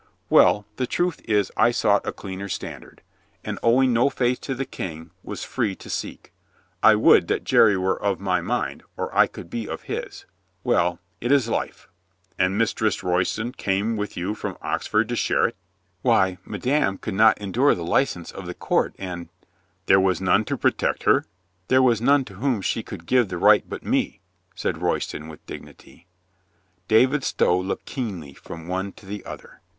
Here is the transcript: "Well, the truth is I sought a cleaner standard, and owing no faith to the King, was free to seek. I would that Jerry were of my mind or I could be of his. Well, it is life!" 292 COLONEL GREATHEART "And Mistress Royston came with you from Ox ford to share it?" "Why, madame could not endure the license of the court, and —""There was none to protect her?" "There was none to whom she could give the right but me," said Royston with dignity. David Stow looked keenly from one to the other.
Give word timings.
"Well, 0.31 0.65
the 0.77 0.87
truth 0.87 1.21
is 1.25 1.51
I 1.55 1.69
sought 1.69 2.07
a 2.07 2.11
cleaner 2.11 2.49
standard, 2.49 3.03
and 3.43 3.59
owing 3.61 3.93
no 3.93 4.09
faith 4.09 4.41
to 4.41 4.55
the 4.55 4.65
King, 4.65 5.11
was 5.21 5.43
free 5.43 5.75
to 5.75 5.91
seek. 5.91 6.33
I 6.81 6.95
would 6.95 7.27
that 7.27 7.43
Jerry 7.43 7.77
were 7.77 8.01
of 8.01 8.19
my 8.19 8.41
mind 8.41 8.81
or 8.97 9.15
I 9.15 9.27
could 9.27 9.47
be 9.47 9.69
of 9.69 9.83
his. 9.83 10.25
Well, 10.63 10.97
it 11.19 11.31
is 11.31 11.47
life!" 11.47 11.87
292 12.39 12.39
COLONEL 12.39 12.49
GREATHEART 12.49 12.49
"And 12.49 12.57
Mistress 12.57 13.03
Royston 13.43 13.51
came 13.51 13.95
with 13.95 14.17
you 14.17 14.33
from 14.33 14.57
Ox 14.63 14.87
ford 14.87 15.07
to 15.09 15.15
share 15.15 15.45
it?" 15.49 15.55
"Why, 16.01 16.39
madame 16.45 16.97
could 16.97 17.13
not 17.13 17.37
endure 17.37 17.75
the 17.75 17.85
license 17.85 18.31
of 18.31 18.47
the 18.47 18.55
court, 18.55 18.95
and 18.97 19.29
—""There 19.85 19.99
was 19.99 20.19
none 20.19 20.45
to 20.45 20.57
protect 20.57 21.03
her?" 21.03 21.25
"There 21.67 21.83
was 21.83 22.01
none 22.01 22.25
to 22.25 22.33
whom 22.33 22.63
she 22.63 22.81
could 22.81 23.05
give 23.05 23.27
the 23.27 23.37
right 23.37 23.69
but 23.69 23.85
me," 23.85 24.19
said 24.55 24.79
Royston 24.81 25.27
with 25.27 25.45
dignity. 25.45 26.07
David 26.87 27.23
Stow 27.23 27.55
looked 27.59 27.85
keenly 27.85 28.33
from 28.33 28.67
one 28.67 28.93
to 28.93 29.05
the 29.05 29.23
other. 29.25 29.61